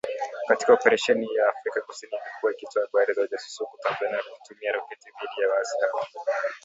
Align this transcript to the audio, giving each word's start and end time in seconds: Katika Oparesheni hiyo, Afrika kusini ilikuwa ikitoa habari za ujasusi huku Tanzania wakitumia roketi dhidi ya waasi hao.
Katika 0.47 0.73
Oparesheni 0.73 1.25
hiyo, 1.27 1.49
Afrika 1.49 1.81
kusini 1.81 2.11
ilikuwa 2.29 2.51
ikitoa 2.51 2.83
habari 2.83 3.13
za 3.13 3.21
ujasusi 3.21 3.63
huku 3.63 3.77
Tanzania 3.77 4.17
wakitumia 4.33 4.71
roketi 4.71 5.05
dhidi 5.21 5.41
ya 5.41 5.49
waasi 5.55 5.77
hao. 5.81 6.07